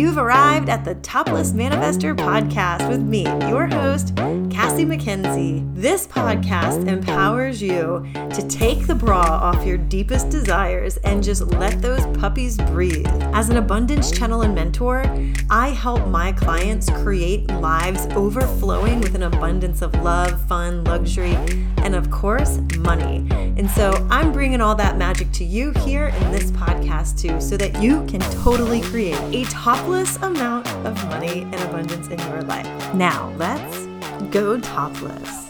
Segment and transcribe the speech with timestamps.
[0.00, 4.14] You've arrived at the Topless Manifestor podcast with me, your host,
[4.70, 5.64] Cassie Mackenzie.
[5.74, 11.82] This podcast empowers you to take the bra off your deepest desires and just let
[11.82, 13.08] those puppies breathe.
[13.34, 15.02] As an abundance channel and mentor,
[15.50, 21.34] I help my clients create lives overflowing with an abundance of love, fun, luxury,
[21.78, 23.26] and of course, money.
[23.32, 27.56] And so I'm bringing all that magic to you here in this podcast too, so
[27.56, 32.94] that you can totally create a topless amount of money and abundance in your life.
[32.94, 33.89] Now, let's
[34.20, 35.46] go topless.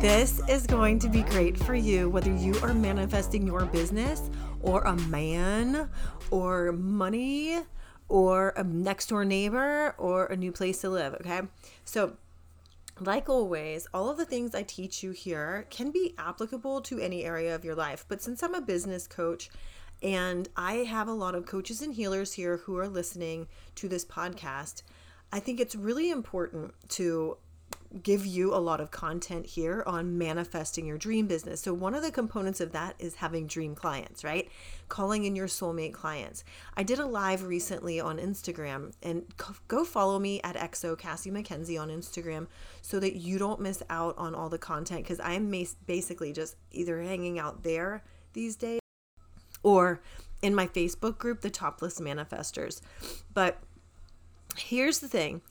[0.00, 4.28] This is going to be great for you, whether you are manifesting your business
[4.60, 5.88] or a man
[6.30, 7.60] or money
[8.08, 11.14] or a next door neighbor or a new place to live.
[11.14, 11.40] Okay.
[11.84, 12.18] So,
[13.00, 17.24] like always, all of the things I teach you here can be applicable to any
[17.24, 18.04] area of your life.
[18.06, 19.48] But since I'm a business coach
[20.04, 24.04] and I have a lot of coaches and healers here who are listening to this
[24.04, 24.82] podcast,
[25.32, 27.38] I think it's really important to
[28.02, 31.62] give you a lot of content here on manifesting your dream business.
[31.62, 34.50] So, one of the components of that is having dream clients, right?
[34.90, 36.44] Calling in your soulmate clients.
[36.76, 39.24] I did a live recently on Instagram, and
[39.68, 42.46] go follow me at XO Cassie Mackenzie on Instagram
[42.82, 45.50] so that you don't miss out on all the content because I'm
[45.86, 48.02] basically just either hanging out there
[48.34, 48.80] these days
[49.64, 50.00] or
[50.42, 52.80] in my Facebook group, the Topless Manifestors.
[53.32, 53.58] But
[54.56, 55.42] here's the thing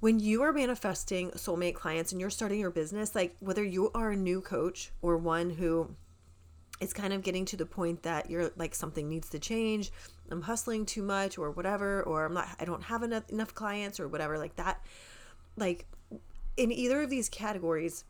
[0.00, 4.10] when you are manifesting soulmate clients and you're starting your business, like whether you are
[4.10, 5.94] a new coach or one who
[6.80, 9.92] is kind of getting to the point that you're like something needs to change,
[10.30, 14.00] I'm hustling too much or whatever, or I'm not, I don't have enough, enough clients
[14.00, 14.82] or whatever like that.
[15.58, 15.84] Like
[16.56, 18.04] in either of these categories,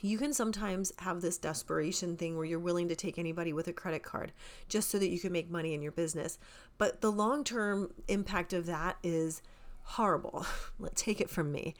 [0.00, 3.72] you can sometimes have this desperation thing where you're willing to take anybody with a
[3.72, 4.32] credit card
[4.68, 6.38] just so that you can make money in your business.
[6.78, 9.42] But the long term impact of that is
[9.82, 10.46] horrible.
[10.78, 11.74] Let take it from me.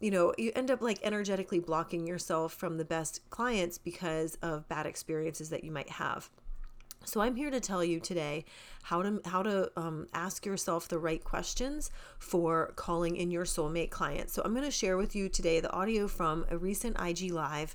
[0.00, 4.66] You know, you end up like energetically blocking yourself from the best clients because of
[4.68, 6.30] bad experiences that you might have.
[7.04, 8.44] So I'm here to tell you today
[8.82, 13.90] how to how to um, ask yourself the right questions for calling in your soulmate
[13.90, 14.30] client.
[14.30, 17.74] So I'm going to share with you today the audio from a recent IG live.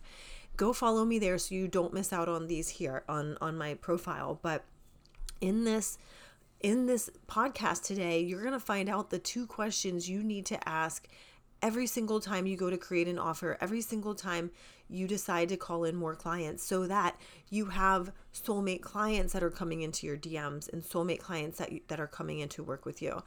[0.57, 3.73] Go follow me there so you don't miss out on these here on on my
[3.73, 4.39] profile.
[4.41, 4.63] But
[5.41, 5.97] in this
[6.61, 10.69] in this podcast today, you're going to find out the two questions you need to
[10.69, 11.07] ask
[11.65, 14.51] every single time you go to create an offer, every single time
[14.87, 19.49] you decide to call in more clients so that you have soulmate clients that are
[19.49, 22.85] coming into your DMs and soulmate clients that you, that are coming in to work
[22.85, 23.19] with you.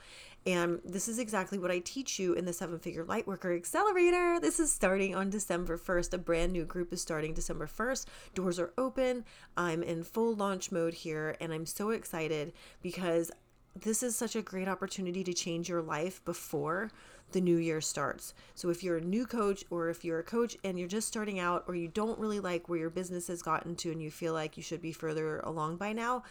[0.46, 4.38] And this is exactly what I teach you in the Seven Figure Lightworker Accelerator.
[4.38, 6.14] This is starting on December 1st.
[6.14, 8.06] A brand new group is starting December 1st.
[8.36, 9.24] Doors are open.
[9.56, 13.32] I'm in full launch mode here and I'm so excited because
[13.74, 16.90] this is such a great opportunity to change your life before
[17.32, 18.34] the new year starts.
[18.54, 21.38] So if you're a new coach or if you're a coach and you're just starting
[21.38, 24.32] out or you don't really like where your business has gotten to and you feel
[24.32, 26.22] like you should be further along by now,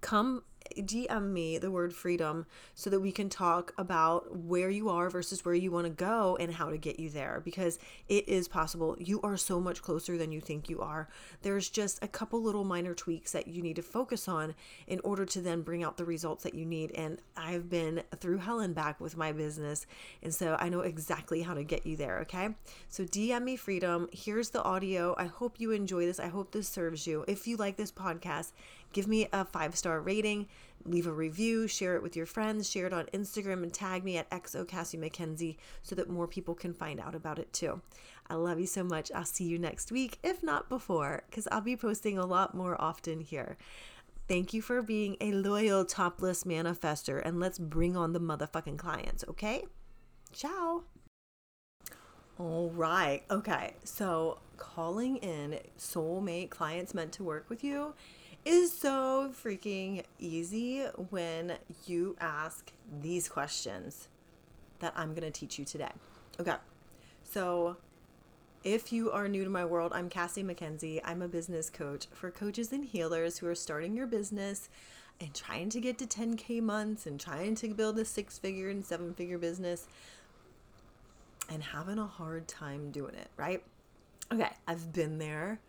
[0.00, 0.42] come
[0.76, 5.44] DM me the word freedom so that we can talk about where you are versus
[5.44, 8.96] where you want to go and how to get you there because it is possible.
[8.98, 11.08] You are so much closer than you think you are.
[11.42, 14.54] There's just a couple little minor tweaks that you need to focus on
[14.86, 16.92] in order to then bring out the results that you need.
[16.92, 19.86] And I've been through hell and back with my business.
[20.22, 22.18] And so I know exactly how to get you there.
[22.20, 22.50] Okay.
[22.88, 24.08] So DM me freedom.
[24.12, 25.14] Here's the audio.
[25.18, 26.20] I hope you enjoy this.
[26.20, 27.24] I hope this serves you.
[27.28, 28.52] If you like this podcast,
[28.92, 30.46] give me a five star rating,
[30.84, 34.16] leave a review, share it with your friends, share it on Instagram, and tag me
[34.16, 37.80] at XO Cassie Mackenzie so that more people can find out about it too.
[38.30, 39.10] I love you so much.
[39.14, 42.80] I'll see you next week, if not before, because I'll be posting a lot more
[42.80, 43.56] often here.
[44.28, 49.24] Thank you for being a loyal topless manifester, and let's bring on the motherfucking clients,
[49.28, 49.64] okay?
[50.32, 50.84] Ciao.
[52.38, 53.22] All right.
[53.30, 53.74] Okay.
[53.84, 57.94] So, calling in soulmate clients meant to work with you
[58.48, 60.80] is so freaking easy
[61.10, 61.52] when
[61.86, 64.08] you ask these questions
[64.78, 65.90] that I'm going to teach you today.
[66.40, 66.54] Okay.
[67.22, 67.76] So,
[68.64, 70.98] if you are new to my world, I'm Cassie Mackenzie.
[71.04, 74.70] I'm a business coach for coaches and healers who are starting your business
[75.20, 78.82] and trying to get to 10K months and trying to build a six figure and
[78.82, 79.86] seven figure business
[81.50, 83.62] and having a hard time doing it, right?
[84.32, 85.60] Okay, I've been there.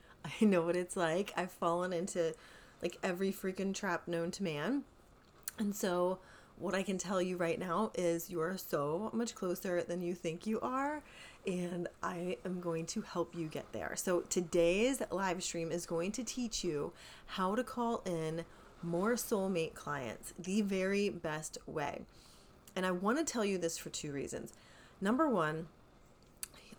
[0.41, 1.33] I know what it's like.
[1.35, 2.33] I've fallen into
[2.81, 4.83] like every freaking trap known to man.
[5.57, 6.19] And so,
[6.57, 10.13] what I can tell you right now is you are so much closer than you
[10.13, 11.01] think you are.
[11.47, 13.93] and I am going to help you get there.
[13.95, 16.91] So today's live stream is going to teach you
[17.27, 18.43] how to call in
[18.83, 22.01] more soulmate clients the very best way.
[22.75, 24.53] And I want to tell you this for two reasons.
[25.01, 25.67] Number one,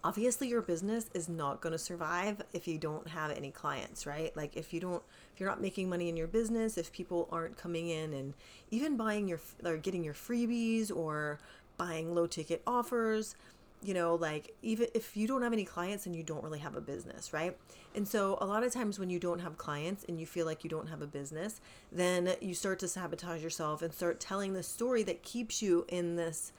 [0.03, 4.37] obviously your business is not going to survive if you don't have any clients right?
[4.37, 5.03] Like if you don't
[5.35, 8.35] if you're not making money in your business if people aren't coming in and
[8.71, 11.39] even buying your or getting your freebies or
[11.77, 13.35] buying low ticket offers
[13.83, 16.77] you know like even if you don't have any clients and you don't really have
[16.77, 17.57] a business right?
[17.95, 20.63] And so a lot of times when you don't have clients and you feel like
[20.63, 21.61] you don't have a business
[21.91, 26.17] then you start to sabotage yourself and start telling the story that keeps you in
[26.17, 26.53] this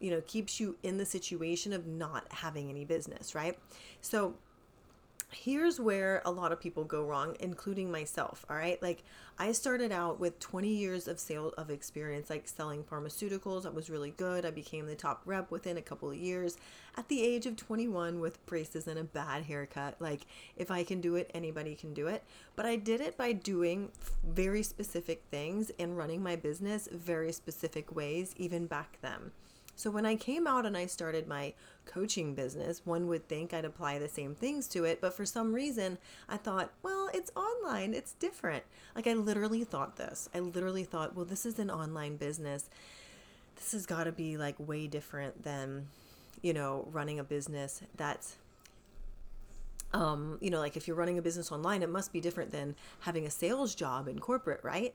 [0.00, 3.58] you know, keeps you in the situation of not having any business, right?
[4.00, 4.34] So
[5.32, 8.80] here's where a lot of people go wrong including myself all right?
[8.82, 9.02] Like
[9.38, 13.66] i started out with 20 years of sale of experience like selling pharmaceuticals.
[13.66, 14.46] I was really good.
[14.46, 16.56] I became the top rep within a couple of years.
[16.96, 20.26] At the age of 21 with braces and a bad haircut like
[20.56, 22.22] if i can do it anybody can do it.
[22.54, 23.90] But i did it by doing
[24.24, 29.32] very specific things and running my business very specific ways even back then
[29.76, 31.52] so when I came out and I started my
[31.84, 35.54] coaching business, one would think I'd apply the same things to it, but for some
[35.54, 38.64] reason I thought, well, it's online, it's different.
[38.94, 40.30] Like I literally thought this.
[40.34, 42.70] I literally thought, well, this is an online business.
[43.56, 45.88] This has got to be like way different than,
[46.40, 48.36] you know, running a business that's
[49.92, 52.74] um, you know, like if you're running a business online, it must be different than
[53.00, 54.94] having a sales job in corporate, right?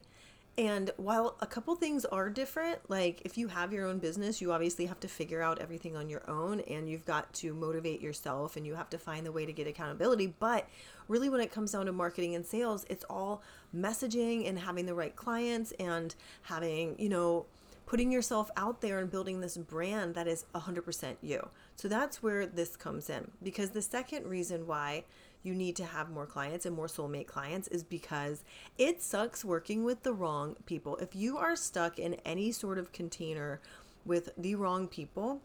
[0.58, 4.52] And while a couple things are different, like if you have your own business, you
[4.52, 8.58] obviously have to figure out everything on your own and you've got to motivate yourself
[8.58, 10.36] and you have to find the way to get accountability.
[10.40, 10.68] But
[11.08, 13.42] really, when it comes down to marketing and sales, it's all
[13.76, 16.14] messaging and having the right clients and
[16.44, 17.46] having, you know,
[17.92, 21.50] putting yourself out there and building this brand that is 100% you.
[21.76, 23.30] So that's where this comes in.
[23.44, 25.04] Because the second reason why
[25.44, 28.46] you need to have more clients and more soulmate clients is because
[28.78, 30.96] it sucks working with the wrong people.
[31.02, 33.60] If you are stuck in any sort of container
[34.06, 35.42] with the wrong people,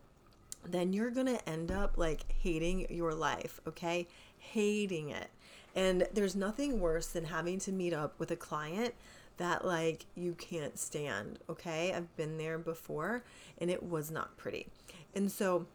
[0.65, 4.07] then you're going to end up like hating your life, okay?
[4.39, 5.31] Hating it.
[5.75, 8.95] And there's nothing worse than having to meet up with a client
[9.38, 11.93] that like you can't stand, okay?
[11.93, 13.25] I've been there before
[13.59, 14.69] and it was not pretty.
[15.15, 15.67] And so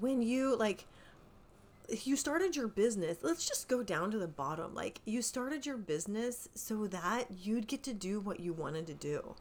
[0.00, 0.86] when you like
[2.02, 5.76] you started your business let's just go down to the bottom like you started your
[5.76, 9.34] business so that you'd get to do what you wanted to do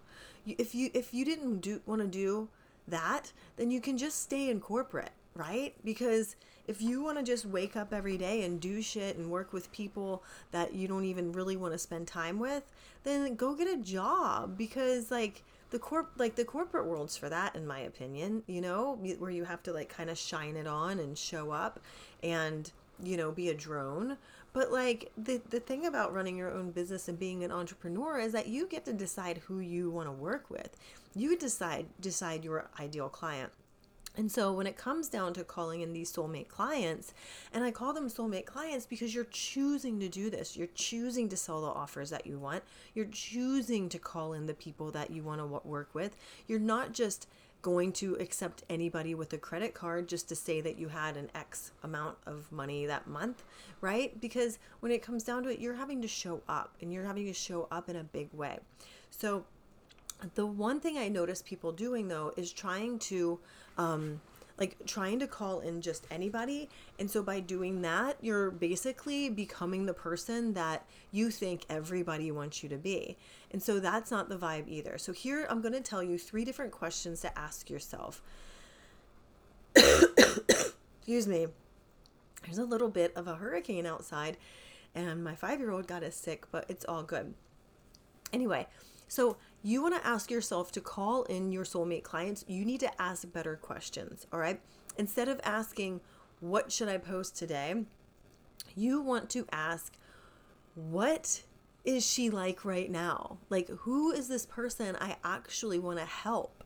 [0.45, 2.49] if you if you didn't do want to do
[2.87, 6.35] that then you can just stay in corporate right because
[6.67, 9.71] if you want to just wake up every day and do shit and work with
[9.71, 12.63] people that you don't even really want to spend time with
[13.03, 17.55] then go get a job because like the corp like the corporate world's for that
[17.55, 18.97] in my opinion you know?
[19.19, 21.79] Where you have to like kind of shine it on and show up
[22.21, 22.71] and
[23.01, 24.17] you know be a drone.
[24.53, 28.31] But like the the thing about running your own business and being an entrepreneur is
[28.33, 30.77] that you get to decide who you want to work with.
[31.15, 33.51] You decide decide your ideal client
[34.15, 37.13] and so when it comes down to calling in these soulmate clients,
[37.51, 40.55] and I call them soulmate clients because you're choosing to do this.
[40.55, 42.63] You're choosing to sell the offers that you want.
[42.93, 46.15] You're choosing to call in the people that you want to work with.
[46.47, 47.27] You're not just
[47.63, 51.31] going to accept anybody with a credit card just to say that you had an
[51.33, 53.43] X amount of money that month,
[53.79, 54.19] right?
[54.19, 57.25] Because when it comes down to it, you're having to show up and you're having
[57.25, 58.59] to show up in a big way.
[59.09, 59.45] So
[60.35, 63.39] the one thing I notice people doing though is trying to
[63.77, 64.21] um,
[64.59, 66.69] like trying to call in just anybody.
[66.99, 72.61] And so by doing that, you're basically becoming the person that you think everybody wants
[72.61, 73.17] you to be.
[73.51, 74.97] And so that's not the vibe either.
[74.97, 78.21] So here I'm going to tell you three different questions to ask yourself.
[79.75, 81.47] Excuse me.
[82.43, 84.37] There's a little bit of a hurricane outside,
[84.93, 87.33] and my five year old got us sick, but it's all good.
[88.33, 88.67] Anyway,
[89.07, 93.01] so you want to ask yourself to call in your soulmate clients, you need to
[93.01, 94.59] ask better questions, all right?
[94.97, 96.01] Instead of asking,
[96.41, 97.85] What should I post today?
[98.75, 99.93] You want to ask,
[100.75, 101.43] What
[101.85, 103.37] is she like right now?
[103.49, 106.63] Like, who is this person I actually want to help?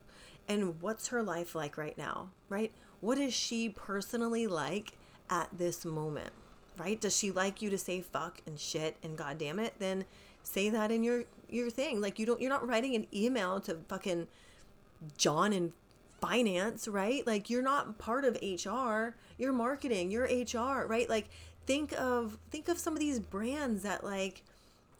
[0.47, 2.71] And what's her life like right now, right?
[2.99, 4.93] What is she personally like
[5.29, 6.31] at this moment,
[6.79, 6.99] right?
[6.99, 9.75] Does she like you to say fuck and shit and goddamn it?
[9.77, 10.05] Then
[10.47, 12.01] say that in your your thing.
[12.01, 14.27] Like you don't you're not writing an email to fucking
[15.17, 15.73] John in
[16.19, 17.25] finance, right?
[17.27, 19.15] Like you're not part of HR.
[19.37, 21.09] You're marketing, you're HR, right?
[21.09, 21.29] Like
[21.65, 24.43] think of think of some of these brands that like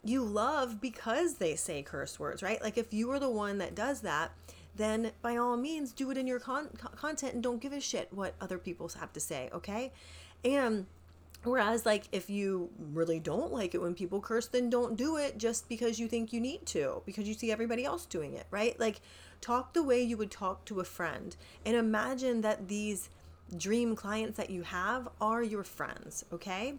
[0.04, 2.62] you love because they say curse words, right?
[2.62, 4.32] Like if you are the one that does that,
[4.76, 8.08] then by all means do it in your con- content and don't give a shit
[8.12, 9.92] what other people have to say, okay?
[10.44, 10.86] And
[11.44, 15.38] Whereas, like, if you really don't like it when people curse, then don't do it
[15.38, 18.78] just because you think you need to, because you see everybody else doing it, right?
[18.78, 19.00] Like,
[19.40, 21.36] talk the way you would talk to a friend.
[21.64, 23.08] And imagine that these
[23.56, 26.74] dream clients that you have are your friends, okay?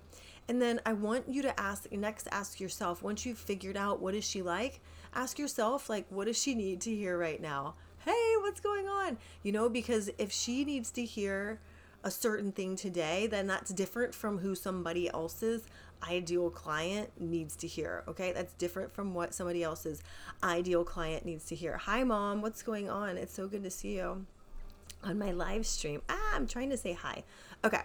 [0.50, 4.14] And then I want you to ask, next, ask yourself, once you've figured out what
[4.14, 4.82] is she like,
[5.14, 7.76] ask yourself, like, what does she need to hear right now?
[8.04, 9.18] Hey, what's going on?
[9.42, 11.60] You know, because if she needs to hear,
[12.04, 15.68] a certain thing today, then that's different from who somebody else's
[16.08, 18.04] ideal client needs to hear.
[18.08, 20.02] Okay, that's different from what somebody else's
[20.44, 21.78] ideal client needs to hear.
[21.78, 23.18] Hi, mom, what's going on?
[23.18, 24.26] It's so good to see you
[25.04, 26.02] on my live stream.
[26.10, 27.24] Ah, I'm trying to say hi.
[27.64, 27.82] Okay,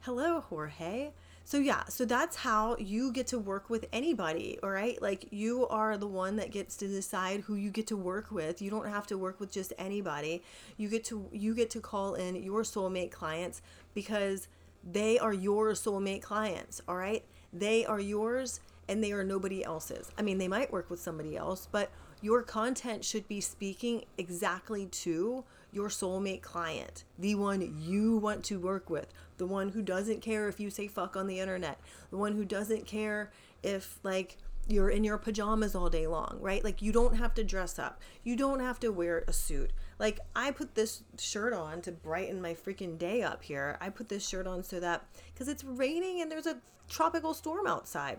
[0.00, 1.10] hello, Jorge.
[1.48, 5.00] So, yeah, so that's how you get to work with anybody, all right?
[5.00, 8.60] Like, you are the one that gets to decide who you get to work with.
[8.60, 10.42] You don't have to work with just anybody.
[10.76, 13.62] You get to you get to call in your soulmate clients
[13.94, 14.48] because
[14.84, 17.24] they are your soulmate clients, all right?
[17.50, 20.12] They are yours and they are nobody else's.
[20.18, 21.90] I mean, they might work with somebody else, but
[22.20, 28.58] your content should be speaking exactly to your soulmate client, the one you want to
[28.58, 31.78] work with, the one who doesn't care if you say fuck on the internet,
[32.10, 33.30] the one who doesn't care
[33.62, 36.62] if, like, you're in your pajamas all day long, right?
[36.62, 38.02] Like, you don't have to dress up.
[38.22, 39.72] You don't have to wear a suit.
[39.98, 43.78] Like, I put this shirt on to brighten my freaking day up here.
[43.80, 46.58] I put this shirt on so that, because it's raining and there's a
[46.88, 48.18] tropical storm outside.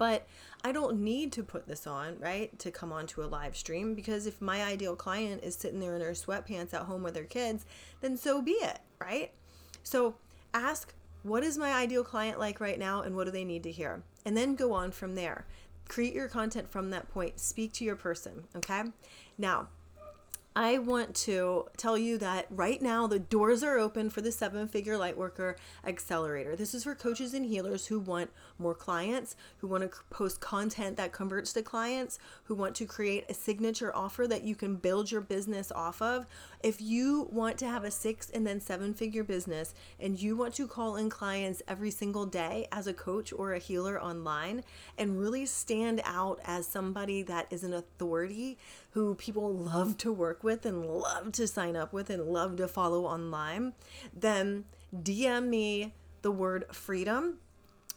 [0.00, 0.26] But
[0.64, 4.26] I don't need to put this on, right, to come onto a live stream because
[4.26, 7.66] if my ideal client is sitting there in their sweatpants at home with their kids,
[8.00, 9.30] then so be it, right?
[9.82, 10.14] So
[10.54, 13.70] ask, what is my ideal client like right now and what do they need to
[13.70, 14.02] hear?
[14.24, 15.44] And then go on from there.
[15.86, 17.38] Create your content from that point.
[17.38, 18.84] Speak to your person, okay?
[19.36, 19.68] Now,
[20.56, 24.66] I want to tell you that right now the doors are open for the seven
[24.66, 25.54] figure lightworker
[25.86, 26.56] accelerator.
[26.56, 30.96] This is for coaches and healers who want more clients, who want to post content
[30.96, 35.12] that converts to clients, who want to create a signature offer that you can build
[35.12, 36.26] your business off of.
[36.64, 40.54] If you want to have a six and then seven figure business and you want
[40.54, 44.64] to call in clients every single day as a coach or a healer online
[44.98, 48.58] and really stand out as somebody that is an authority
[48.90, 52.68] who people love to work with and love to sign up with and love to
[52.68, 53.74] follow online,
[54.14, 57.38] then DM me the word freedom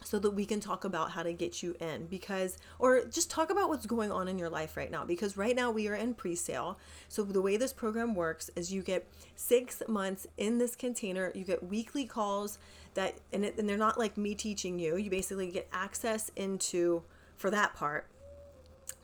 [0.04, 2.06] so that we can talk about how to get you in.
[2.08, 5.06] Because or just talk about what's going on in your life right now.
[5.06, 6.78] Because right now we are in pre-sale.
[7.08, 11.32] So the way this program works is you get six months in this container.
[11.34, 12.58] You get weekly calls
[12.94, 14.98] that and, it, and they're not like me teaching you.
[14.98, 17.04] You basically get access into
[17.38, 18.08] for that part.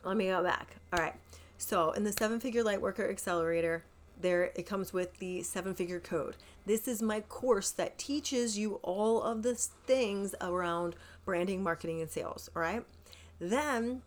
[0.04, 0.76] Let me go back.
[0.92, 1.14] All right
[1.60, 3.84] so in the seven figure lightworker accelerator,
[4.18, 6.36] there it comes with the seven figure code.
[6.64, 12.10] This is my course that teaches you all of the things around branding, marketing, and
[12.10, 12.48] sales.
[12.56, 12.82] All right.
[13.38, 14.00] Then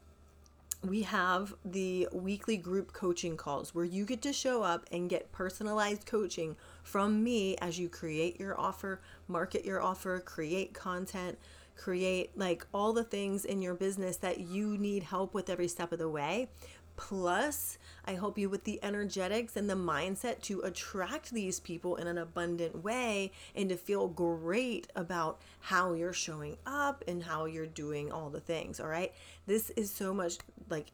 [0.84, 5.32] we have the weekly group coaching calls where you get to show up and get
[5.32, 11.38] personalized coaching from me as you create your offer, market your offer, create content,
[11.76, 15.92] create like all the things in your business that you need help with every step
[15.92, 16.50] of the way.
[16.96, 22.08] Plus, I help you with the energetics and the mindset to attract these people in
[22.08, 27.66] an abundant way and to feel great about how you're showing up and how you're
[27.66, 28.80] doing all the things.
[28.80, 29.12] All right.
[29.48, 30.38] This is so much
[30.70, 30.92] like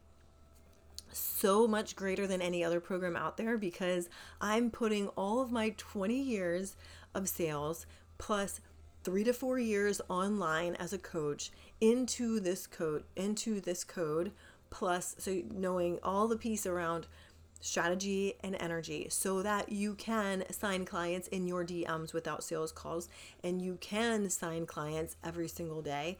[1.12, 4.08] so much greater than any other program out there because
[4.40, 6.76] I'm putting all of my 20 years
[7.14, 7.84] of sales
[8.18, 8.60] plus
[9.02, 14.30] three to four years online as a coach into this code into this code
[14.70, 17.06] plus so knowing all the piece around
[17.60, 23.08] strategy and energy so that you can sign clients in your DMs without sales calls
[23.44, 26.16] and you can sign clients every single day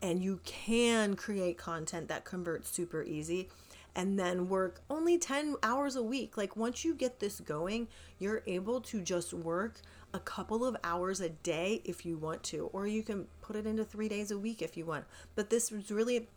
[0.00, 3.48] and you can create content that converts super easy
[3.96, 6.36] and then work only 10 hours a week.
[6.36, 7.88] Like once you get this going,
[8.20, 9.80] you're able to just work
[10.14, 13.66] a couple of hours a day if you want to, or you can put it
[13.66, 15.04] into three days a week if you want.
[15.34, 16.28] But this is really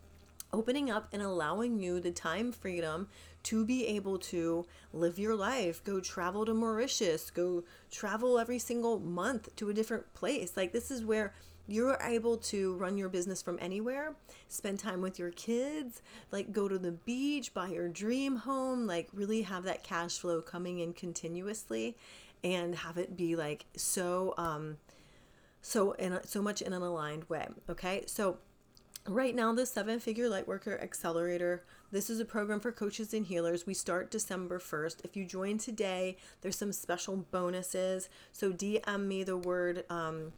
[0.53, 3.08] opening up and allowing you the time freedom
[3.43, 9.00] to be able to live your life, go travel to Mauritius, go travel every single
[9.00, 10.55] month to a different place.
[10.55, 11.34] Like, this is where
[11.67, 14.15] you're able to run your business from anywhere,
[14.48, 19.08] spend time with your kids, like go to the beach, buy your dream home, like
[19.13, 21.96] really have that cash flow coming in continuously
[22.43, 24.77] and have it be like so um
[25.62, 27.48] so in so much in an aligned way.
[27.70, 28.03] Okay?
[28.08, 28.38] So
[29.08, 33.65] right now the seven figure lightworker accelerator this is a program for coaches and healers.
[33.65, 38.10] We start december 1st if you join today there's some special bonuses.
[38.31, 40.34] So dm me the word um,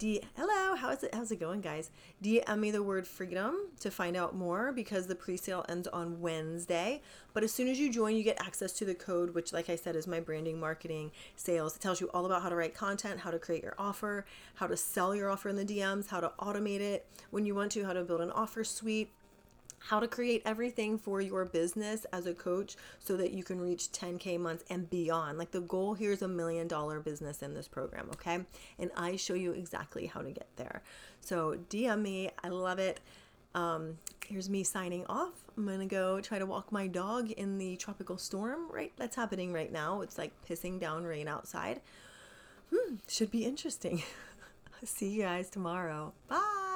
[0.00, 1.90] Hello, how's it how's it going, guys?
[2.22, 7.02] DM me the word freedom to find out more because the pre-sale ends on Wednesday.
[7.34, 9.74] But as soon as you join, you get access to the code, which like I
[9.74, 11.74] said is my branding, marketing, sales.
[11.74, 14.24] It tells you all about how to write content, how to create your offer,
[14.54, 17.72] how to sell your offer in the DMs, how to automate it when you want
[17.72, 19.10] to, how to build an offer suite
[19.78, 23.92] how to create everything for your business as a coach so that you can reach
[23.92, 25.38] 10K months and beyond.
[25.38, 28.40] Like the goal here is a million dollar business in this program, okay?
[28.78, 30.82] And I show you exactly how to get there.
[31.20, 32.30] So DM me.
[32.42, 33.00] I love it.
[33.54, 35.32] Um, here's me signing off.
[35.56, 38.92] I'm gonna go try to walk my dog in the tropical storm, right?
[38.96, 40.02] That's happening right now.
[40.02, 41.80] It's like pissing down rain outside.
[42.72, 44.02] Hmm, should be interesting.
[44.84, 46.12] See you guys tomorrow.
[46.28, 46.67] Bye.